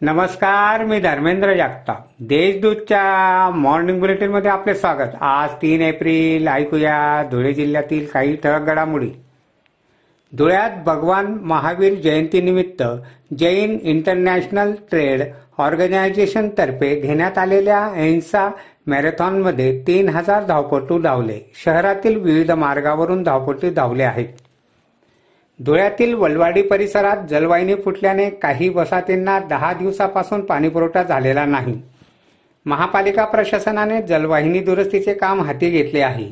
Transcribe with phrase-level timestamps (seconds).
[0.00, 2.06] नमस्कार मी धर्मेंद्र जागताप.
[2.20, 5.14] देशदूतच्या मॉर्निंग बुलेटिनमध्ये आपले स्वागत.
[5.20, 9.08] आज तीन एप्रिल ऐकूया धुळे जिल्ह्यातील काही ठळक घडामोडी.
[10.32, 12.82] धुळ्यात भगवान महावीर जयंतीनिमित्त
[13.38, 15.22] जैन इंटरनॅशनल ट्रेड
[15.58, 18.48] ऑर्गनायझेशनतर्फे घेण्यात आलेल्या अहिंसा
[18.86, 21.40] मॅरेथॉनमध्ये तीन हजार धावपटू धावले.
[21.64, 24.28] शहरातील विविध मार्गावरून धावपटू धावले आहेत.
[25.60, 31.82] धुळ्यातील वलवाडी परिसरात जलवाहिनी फुटल्याने काही वसाहतींना दहा दिवसापासून पाणीपुरवठा झालेला नाही.
[32.66, 36.30] महापालिका प्रशासनाने जलवाहिनी दुरुस्तीचे काम हाती घेतले आहे.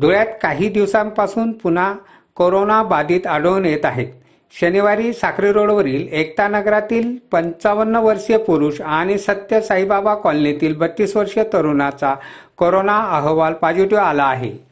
[0.00, 1.94] धुळ्यात काही दिवसांपासून पुन्हा
[2.34, 4.06] कोरोना बाधित आढळून येत आहेत.
[4.60, 12.14] शनिवारी साखरी रोडवरील एकता नगरातील पंचावन्न वर्षीय पुरुष आणि सत्य साईबाबा कॉलनीतील बत्तीस वर्षीय तरुणाचा
[12.56, 14.71] कोरोना अहवाल पॉझिटिव्ह आला आहे.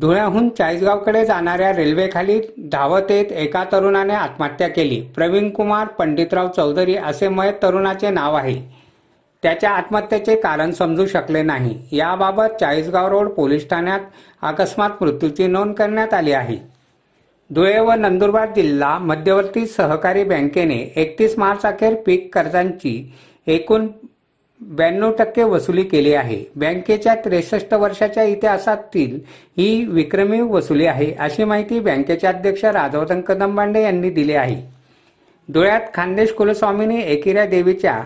[0.00, 2.40] धुळ्याहून चाळीसगावकडे जाणाऱ्या रेल्वेखाली
[2.72, 5.00] धावत येत एका तरुणाने आत्महत्या केली.
[5.14, 8.60] प्रवीण कुमार पंडितराव चौधरी असे मय तरुणाचे नाव आहे.
[9.42, 11.76] त्याच्या आत्महत्येचे कारण समजू शकले नाही.
[11.92, 14.00] याबाबत चाळीसगाव रोड पोलीस ठाण्यात
[14.42, 16.56] अकस्मात मृत्यूची नोंद करण्यात आली आहे.
[17.50, 23.12] धुळे व नंदुरबार जिल्हा मध्यवर्ती सहकारी बँकेने एकतीस मार्च अखेर पीक कर्जांची
[23.46, 23.86] एकूण
[24.60, 26.44] ब्याण्णव टक्के वसुली केली आहे.
[26.56, 29.18] बँकेच्या त्रेसष्ट वर्षाच्या इतिहासातील
[29.58, 34.60] ही विक्रमी वसुली आहे अशी माहिती बँकेचे अध्यक्ष राजवर्धन कदमबांडे यांनी दिली आहे.
[35.48, 38.02] धुळ्यात खानदेश कुलस्वामीने एकिऱ्या देवीच्या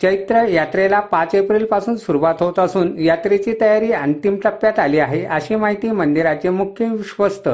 [0.00, 5.90] चैत्र यात्रेला पाच एप्रिलपासून सुरुवात होत असून यात्रेची तयारी अंतिम टप्प्यात आली आहे अशी माहिती
[5.90, 7.48] मंदिराचे मुख्य विश्वस्त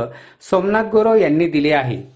[0.51, 2.16] सोमनाथ गुरव यांनी दिली आहे.